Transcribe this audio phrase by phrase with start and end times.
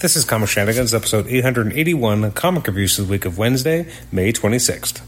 [0.00, 5.00] This is Comic Shenanigans, episode 881, comic reviews for the week of Wednesday, May 26th.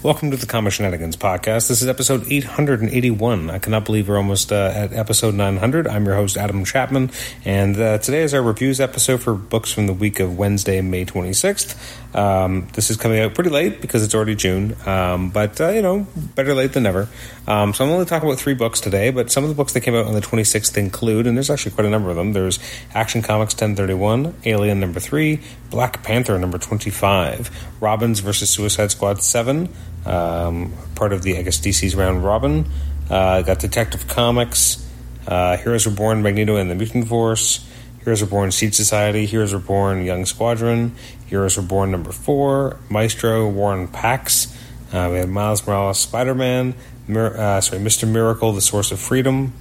[0.00, 1.66] Welcome to the Comic Shenanigans podcast.
[1.66, 3.50] This is episode 881.
[3.50, 5.88] I cannot believe we're almost uh, at episode 900.
[5.88, 7.10] I'm your host, Adam Chapman,
[7.44, 11.04] and uh, today is our reviews episode for books from the week of Wednesday, May
[11.04, 11.74] 26th.
[12.14, 15.82] Um, this is coming out pretty late because it's already June, um, but uh, you
[15.82, 16.06] know,
[16.36, 17.08] better late than never.
[17.48, 19.80] Um, so I'm only talking about three books today, but some of the books that
[19.80, 22.34] came out on the 26th include, and there's actually quite a number of them.
[22.34, 22.60] There's
[22.94, 29.68] Action Comics 1031, Alien number 3, Black Panther number 25, Robins versus Suicide Squad 7,
[30.08, 32.66] um, part of the I guess DC's round robin.
[33.10, 34.86] Uh, got Detective Comics,
[35.26, 37.66] uh, Heroes Reborn, Magneto and the Mutant Force,
[38.00, 40.94] Heroes Reborn, Siege Society, Heroes Reborn, Young Squadron,
[41.26, 44.54] Heroes Reborn number four, Maestro, War and Pax.
[44.92, 46.74] Uh, we have Miles Morales, Spider Man,
[47.06, 49.52] Mir- uh, sorry, Mister Miracle, The Source of Freedom.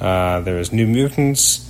[0.00, 0.42] Uh,
[0.72, 1.68] New Mutants,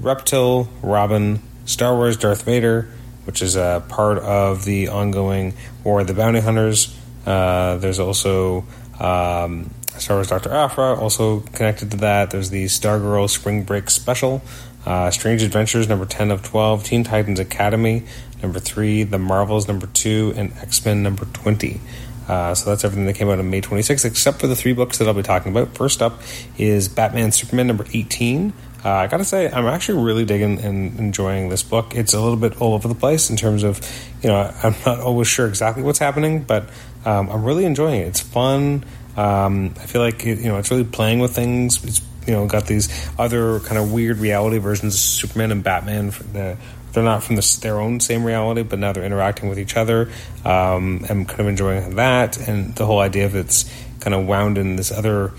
[0.00, 2.88] Reptile, Robin, Star Wars, Darth Vader,
[3.24, 6.96] which is a part of the ongoing War of the Bounty Hunters.
[7.26, 8.64] Uh, there's also
[9.00, 10.52] um, Star Wars Dr.
[10.52, 12.30] Aphra, also connected to that.
[12.30, 14.42] There's the Stargirl Spring Break Special,
[14.86, 18.04] uh, Strange Adventures number 10 of 12, Teen Titans Academy
[18.42, 21.80] number 3, The Marvels number 2, and X Men number 20.
[22.28, 24.98] Uh, so that's everything that came out on May 26th, except for the three books
[24.98, 25.74] that I'll be talking about.
[25.74, 26.20] First up
[26.56, 28.52] is Batman Superman number 18.
[28.84, 31.94] Uh, I gotta say, I'm actually really digging and enjoying this book.
[31.94, 33.80] It's a little bit all over the place in terms of,
[34.22, 36.68] you know, I'm not always sure exactly what's happening, but
[37.04, 38.08] um, I'm really enjoying it.
[38.08, 38.84] It's fun.
[39.16, 41.82] Um, I feel like it, you know it's really playing with things.
[41.84, 42.88] It's you know got these
[43.18, 46.10] other kind of weird reality versions of Superman and Batman.
[46.32, 46.56] The,
[46.92, 50.10] they're not from the, their own same reality, but now they're interacting with each other.
[50.44, 54.58] Um, I'm kind of enjoying that, and the whole idea of it's kind of wound
[54.58, 55.32] in this other.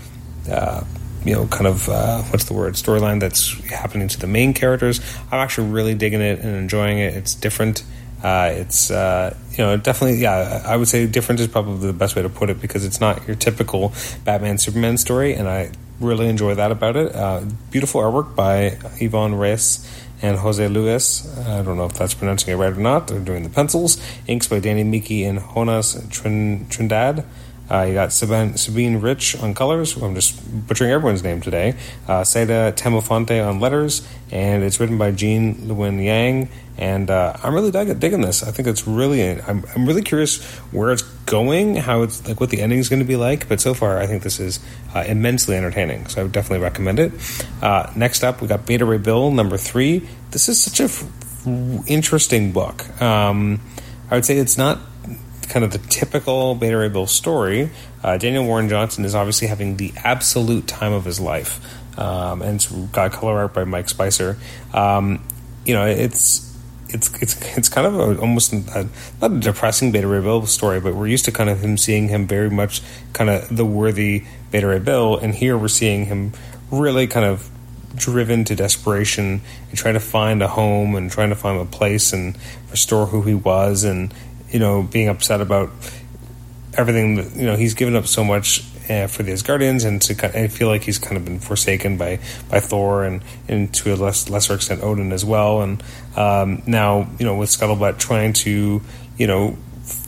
[0.50, 0.84] Uh,
[1.24, 5.00] you know, kind of uh, what's the word storyline that's happening to the main characters.
[5.32, 7.14] I'm actually really digging it and enjoying it.
[7.14, 7.82] It's different.
[8.22, 12.16] Uh, it's uh, you know definitely yeah I would say different is probably the best
[12.16, 13.92] way to put it because it's not your typical
[14.24, 17.14] Batman Superman story and I really enjoy that about it.
[17.14, 19.86] Uh, beautiful artwork by Ivan Reis
[20.22, 21.26] and Jose Luis.
[21.46, 23.08] I don't know if that's pronouncing it right or not.
[23.08, 24.00] They're doing the pencils.
[24.26, 27.24] Inks by Danny Miki and Jonas Trindade.
[27.70, 29.96] Uh, you got Sabine, Sabine Rich on colors.
[29.96, 31.74] I'm just butchering everyone's name today.
[32.06, 36.48] Uh, Saida Temofonte on letters, and it's written by Gene Luen Yang.
[36.78, 38.42] And uh, I'm really dig- digging this.
[38.42, 39.40] I think it's really.
[39.40, 43.00] I'm, I'm really curious where it's going, how it's like, what the ending is going
[43.00, 43.48] to be like.
[43.48, 44.60] But so far, I think this is
[44.94, 46.06] uh, immensely entertaining.
[46.08, 47.12] So I would definitely recommend it.
[47.62, 50.06] Uh, next up, we got Beta Ray Bill number three.
[50.30, 51.04] This is such a f-
[51.88, 52.84] interesting book.
[53.00, 53.60] Um,
[54.10, 54.78] I would say it's not
[55.48, 57.70] kind of the typical Beta Ray Bill story,
[58.02, 61.60] uh, Daniel Warren Johnson is obviously having the absolute time of his life.
[61.98, 64.36] Um, and it's got color art by Mike Spicer.
[64.74, 65.22] Um,
[65.64, 66.46] you know, it's
[66.88, 68.88] it's it's it's kind of a, almost a,
[69.20, 72.08] not a depressing Beta Ray Bill story, but we're used to kind of him seeing
[72.08, 76.32] him very much kind of the worthy Beta Ray Bill, and here we're seeing him
[76.70, 77.50] really kind of
[77.94, 79.40] driven to desperation
[79.70, 82.36] and trying to find a home and trying to find a place and
[82.70, 84.12] restore who he was and
[84.50, 85.70] you know, being upset about
[86.74, 90.14] everything that, you know, he's given up so much uh, for the Asgardians, and to
[90.14, 93.72] kind of, I feel like he's kind of been forsaken by, by Thor and, and
[93.74, 95.62] to a less, lesser extent Odin as well.
[95.62, 95.82] And
[96.16, 98.80] um, now, you know, with Scuttlebutt trying to,
[99.16, 99.56] you know,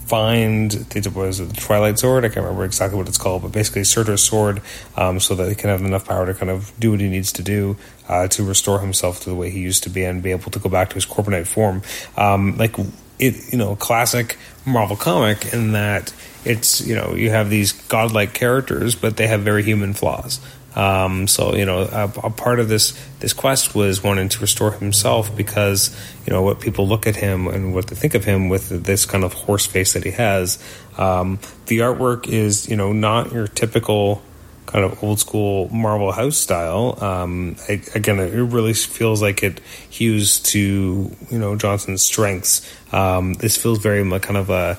[0.08, 2.24] find the was the Twilight Sword.
[2.24, 4.62] I can't remember exactly what it's called, but basically Surtur's sword,
[4.96, 7.30] um, so that he can have enough power to kind of do what he needs
[7.32, 7.76] to do
[8.08, 10.58] uh, to restore himself to the way he used to be and be able to
[10.58, 11.82] go back to his Corporate form.
[12.16, 12.76] Um, like
[13.18, 16.12] it, you know, classic Marvel comic in that
[16.44, 20.40] it's you know you have these godlike characters, but they have very human flaws.
[20.76, 24.72] Um, so you know, a, a, part of this this quest was wanting to restore
[24.72, 25.96] himself because
[26.26, 29.04] you know what people look at him and what they think of him with this
[29.04, 30.62] kind of horse face that he has.
[30.96, 34.22] Um, the artwork is you know not your typical
[34.68, 37.02] kind of old school Marvel House style.
[37.02, 42.70] Um, I, again, it really feels like it hews to you know Johnson's strengths.
[42.92, 44.78] Um, this feels very much kind of a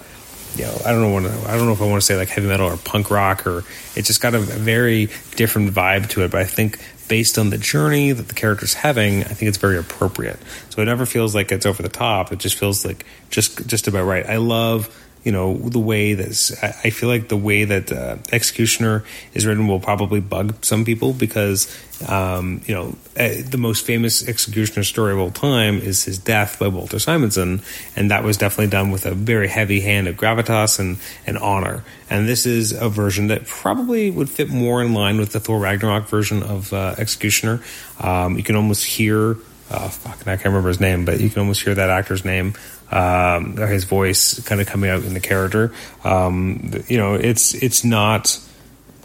[0.56, 2.48] you know I don't know I don't know if I want to say like heavy
[2.48, 3.64] metal or punk rock or
[3.96, 6.32] it just got a very different vibe to it.
[6.32, 9.80] But I think based on the journey that the character's having, I think it's very
[9.80, 10.38] appropriate.
[10.70, 12.32] So it never feels like it's over the top.
[12.32, 14.26] It just feels like just just about right.
[14.28, 14.96] I love
[15.30, 19.04] you know the way that I feel like the way that uh, Executioner
[19.36, 21.70] is written will probably bug some people because
[22.08, 26.58] um, you know uh, the most famous Executioner story of all time is his death
[26.58, 27.62] by Walter Simonson,
[27.96, 30.98] and that was definitely done with a very heavy hand of gravitas and
[31.28, 31.84] and honor.
[32.10, 35.60] And this is a version that probably would fit more in line with the Thor
[35.60, 37.62] Ragnarok version of uh, Executioner.
[38.00, 39.38] Um, you can almost hear.
[39.70, 42.56] Uh, fuck, I can't remember his name, but you can almost hear that actor's name
[42.92, 45.72] um, his voice kind of coming out in the character.
[46.04, 48.40] Um, you know, it's it's not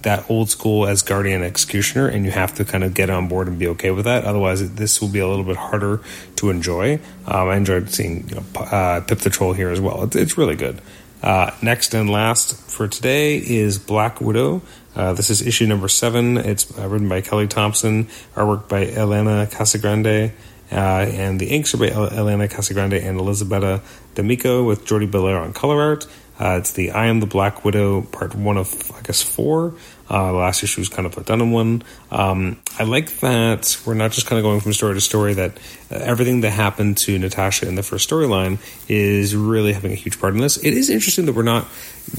[0.02, 3.58] that old school Asgardian executioner, and you have to kind of get on board and
[3.58, 4.24] be okay with that.
[4.24, 6.00] Otherwise, this will be a little bit harder
[6.36, 7.00] to enjoy.
[7.26, 10.04] Um, I enjoyed seeing you know, uh, Pip the Troll here as well.
[10.04, 10.80] It's, it's really good.
[11.22, 14.60] Uh, next and last for today is Black Widow.
[14.94, 16.36] Uh, this is issue number seven.
[16.36, 18.04] It's uh, written by Kelly Thompson,
[18.34, 20.32] artwork by Elena Casagrande.
[20.72, 23.82] Uh, and the inks are by Elena Casagrande and Elisabetta
[24.14, 26.06] D'Amico with Jordie Bellaire on color art.
[26.38, 29.74] Uh, it's the I Am the Black Widow part one of, I guess, four.
[30.10, 31.82] Uh, last issue was kind of a done one.
[32.10, 35.56] Um, I like that we're not just kind of going from story to story, that
[35.90, 40.20] uh, everything that happened to Natasha in the first storyline is really having a huge
[40.20, 40.58] part in this.
[40.58, 41.66] It is interesting that we're not,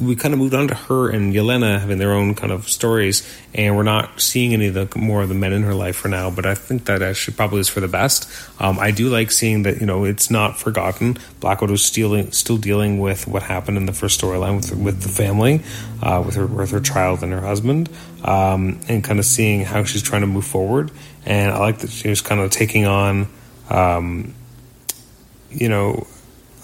[0.02, 3.22] we kind of moved on to her and Yelena having their own kind of stories,
[3.54, 6.08] and we're not seeing any of the more of the men in her life for
[6.08, 8.28] now, but I think that actually probably is for the best.
[8.60, 11.18] Um, I do like seeing that, you know, it's not forgotten.
[11.40, 15.10] Black Widow's still, still dealing with what happened in the first storyline with, with the
[15.10, 15.62] family,
[16.02, 17.75] uh, with, her, with her child and her husband
[18.24, 20.92] um, and kind of seeing how she's trying to move forward.
[21.26, 23.28] And I like that she was kind of taking on,
[23.70, 24.34] um,
[25.50, 26.08] you know,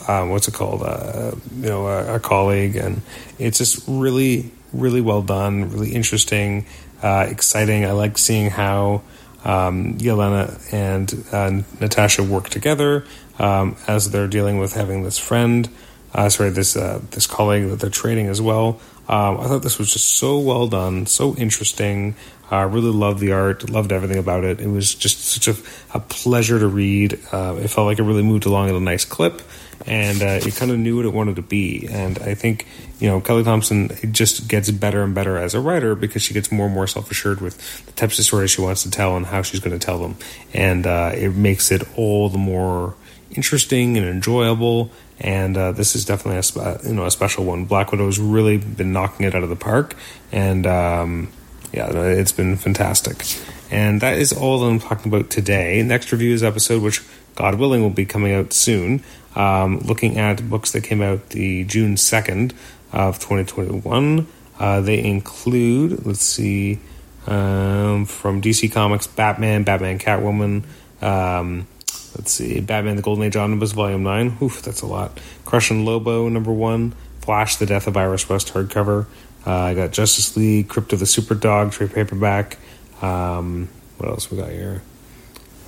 [0.08, 0.84] um, what's it called?
[0.84, 3.02] Uh, you know, a, a, colleague, and
[3.38, 6.66] it's just really, really well done, really interesting,
[7.04, 7.86] uh, exciting.
[7.86, 9.04] I like seeing how
[9.44, 13.06] um, Yelena and uh, Natasha work together
[13.40, 15.70] um, as they're dealing with having this friend,
[16.14, 18.80] uh, sorry, this uh, this colleague that they're trading as well.
[19.08, 22.16] Um, I thought this was just so well done, so interesting.
[22.50, 24.60] I uh, really loved the art, loved everything about it.
[24.60, 25.56] It was just such a,
[25.94, 27.14] a pleasure to read.
[27.32, 29.42] Uh, it felt like it really moved along at a nice clip,
[29.88, 31.88] and uh, it kind of knew what it wanted to be.
[31.90, 32.68] And I think
[33.00, 36.52] you know Kelly Thompson just gets better and better as a writer because she gets
[36.52, 39.26] more and more self assured with the types of stories she wants to tell and
[39.26, 40.18] how she's going to tell them,
[40.54, 42.96] and uh, it makes it all the more
[43.32, 47.66] interesting and enjoyable and uh, this is definitely a you know a special one.
[47.66, 49.96] Black Widow's really been knocking it out of the park,
[50.32, 51.32] and um,
[51.72, 53.24] yeah, it's been fantastic.
[53.70, 55.82] And that is all that I'm talking about today.
[55.84, 57.02] Next review is episode, which
[57.36, 59.04] God willing will be coming out soon.
[59.36, 62.54] Um, looking at books that came out the June second
[62.92, 64.28] of 2021.
[64.60, 66.80] Uh, they include, let's see,
[67.28, 70.64] um, from DC Comics, Batman, Batman, Catwoman.
[71.02, 71.68] Um,
[72.16, 72.60] Let's see.
[72.60, 74.38] Batman the Golden Age Omnibus Volume 9.
[74.42, 75.20] Oof, that's a lot.
[75.46, 76.94] Crush and Lobo, number one.
[77.22, 79.06] Flash, The Death of Iris West, hardcover.
[79.46, 82.58] Uh, I got Justice League, Krypto the Super Dog, trade paperback.
[83.02, 84.82] Um, what else we got here?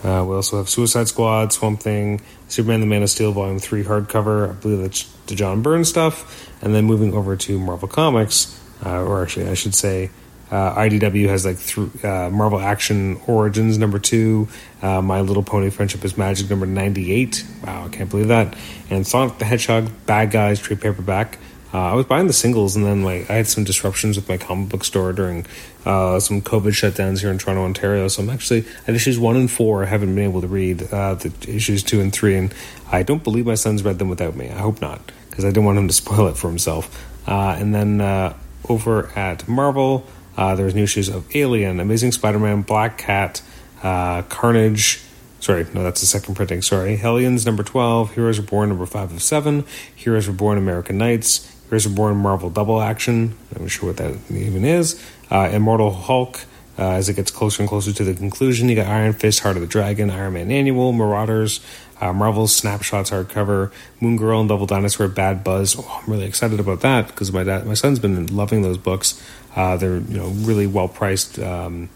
[0.04, 3.84] Uh, we also have Suicide Squad, Swamp Thing, Superman the Man of Steel, Volume 3,
[3.84, 4.50] hardcover.
[4.50, 6.52] I believe that's the John Byrne stuff.
[6.62, 10.12] And then moving over to Marvel Comics, uh, or actually, I should say,
[10.54, 14.48] uh, IDW has like th- uh, Marvel Action Origins number two,
[14.84, 17.44] uh, My Little Pony Friendship is Magic number 98.
[17.66, 18.56] Wow, I can't believe that.
[18.92, 21.40] And Sonic the Hedgehog Bad Guys trade paperback.
[21.74, 24.38] Uh, I was buying the singles, and then like I had some disruptions with my
[24.38, 25.48] comic book store during
[25.88, 28.08] uh, some COVID shutdowns here in Toronto, Ontario.
[28.08, 29.82] So I'm actually at issues one and four.
[29.84, 32.54] I haven't been able to read uh, the issues two and three, and
[32.92, 34.52] I don't believe my son's read them without me.
[34.52, 35.02] I hope not,
[35.32, 37.04] because I didn't want him to spoil it for himself.
[37.26, 38.36] and then
[38.70, 40.06] over at Marvel.
[40.36, 43.42] Uh, there's new issues of Alien, Amazing Spider-Man, Black Cat,
[43.84, 45.02] uh, Carnage.
[45.40, 46.62] Sorry, no, that's the second printing.
[46.62, 49.66] Sorry, Hellions number twelve, Heroes Reborn number five of seven,
[49.96, 53.38] Heroes Reborn American Knights, Heroes Reborn Marvel Double Action.
[53.56, 55.02] I'm not sure what that even is.
[55.30, 56.40] Uh, Immortal Hulk.
[56.76, 59.58] Uh, as it gets closer and closer to the conclusion, you got Iron Fist, Heart
[59.58, 61.60] of the Dragon, Iron Man Annual, Marauders,
[62.02, 65.76] uh, Marvel's Snapshots hardcover, Moon Girl and Devil Dinosaur, Bad Buzz.
[65.78, 69.22] Oh, I'm really excited about that because my dad, my son's been loving those books.
[69.56, 71.40] Uh, they're you know really well priced.
[71.40, 71.90] Um,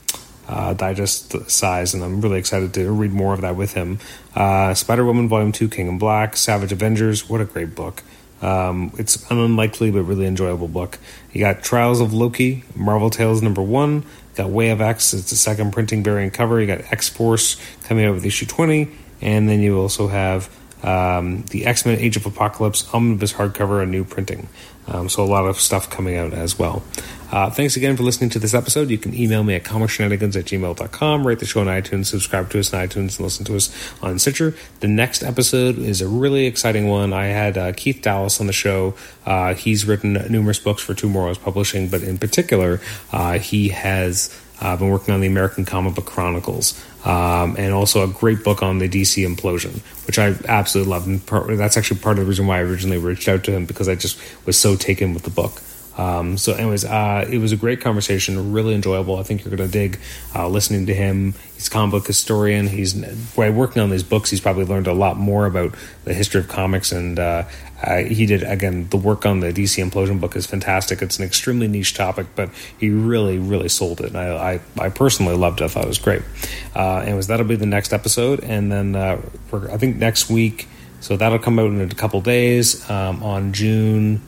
[0.47, 3.99] uh, digest size, and I'm really excited to read more of that with him.
[4.33, 8.01] Uh, Spider Woman Volume 2, King in Black, Savage Avengers, what a great book.
[8.41, 10.99] Um, it's an unlikely but really enjoyable book.
[11.33, 15.35] You got Trials of Loki, Marvel Tales number one, got Way of X, it's the
[15.35, 16.61] second printing variant cover.
[16.61, 18.89] You got X Force coming out with issue 20,
[19.21, 20.49] and then you also have
[20.83, 24.47] um, the X Men Age of Apocalypse omnibus hardcover, a new printing.
[24.87, 26.81] Um, so a lot of stuff coming out as well.
[27.29, 28.89] Uh, thanks again for listening to this episode.
[28.89, 32.59] You can email me at comicshenanigans at gmail.com, rate the show on iTunes, subscribe to
[32.59, 34.55] us on iTunes, and listen to us on Stitcher.
[34.79, 37.11] The next episode is a really exciting one.
[37.11, 38.95] I had uh, Keith Dallas on the show.
[39.25, 42.79] Uh, he's written numerous books for TwoMorrows Publishing, but in particular,
[43.11, 48.03] uh, he has uh, been working on the American Comic Book Chronicles, um, and also
[48.03, 51.07] a great book on the DC implosion, which I absolutely love.
[51.07, 53.65] And part, that's actually part of the reason why I originally reached out to him
[53.65, 55.61] because I just was so taken with the book.
[55.97, 59.17] Um, so, anyways, uh, it was a great conversation, really enjoyable.
[59.17, 59.99] I think you're going to dig
[60.35, 61.33] uh, listening to him.
[61.55, 62.67] He's a comic book historian.
[62.67, 62.93] He's
[63.35, 65.73] by working on these books, he's probably learned a lot more about
[66.05, 66.91] the history of comics.
[66.91, 67.45] And uh,
[67.83, 71.01] he did again the work on the DC implosion book is fantastic.
[71.01, 74.07] It's an extremely niche topic, but he really, really sold it.
[74.07, 75.65] And I, I, I personally loved it.
[75.65, 76.21] I thought it was great.
[76.75, 79.19] Uh, anyways, that'll be the next episode, and then uh,
[79.71, 80.67] I think next week.
[80.99, 84.19] So that'll come out in a couple days um, on June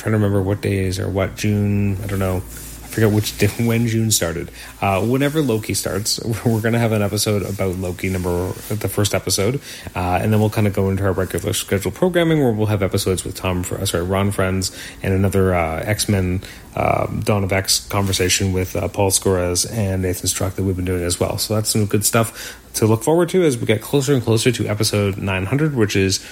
[0.00, 1.98] trying to remember what days or what June.
[2.02, 2.36] I don't know.
[2.36, 4.50] I forget which day, when June started.
[4.80, 9.14] Uh, whenever Loki starts, we're going to have an episode about Loki, number the first
[9.14, 9.60] episode,
[9.94, 12.82] uh, and then we'll kind of go into our regular scheduled programming where we'll have
[12.82, 16.40] episodes with Tom, uh, sorry, Ron Friends, and another uh, X Men
[16.74, 20.86] um, Dawn of X conversation with uh, Paul Scores and Nathan Struck that we've been
[20.86, 21.36] doing as well.
[21.36, 24.50] So that's some good stuff to look forward to as we get closer and closer
[24.50, 26.24] to episode 900, which is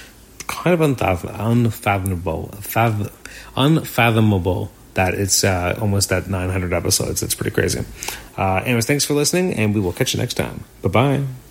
[0.48, 3.10] kind of unfathomable, fathom,
[3.56, 7.22] unfathomable that it's uh, almost at 900 episodes.
[7.22, 7.84] It's pretty crazy.
[8.36, 10.64] Uh, anyways, thanks for listening, and we will catch you next time.
[10.82, 11.47] Bye bye.